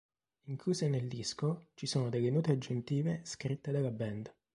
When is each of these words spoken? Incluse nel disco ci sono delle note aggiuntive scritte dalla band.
Incluse 0.47 0.87
nel 0.89 1.07
disco 1.07 1.67
ci 1.75 1.85
sono 1.85 2.09
delle 2.09 2.31
note 2.31 2.53
aggiuntive 2.53 3.21
scritte 3.23 3.71
dalla 3.71 3.91
band. 3.91 4.33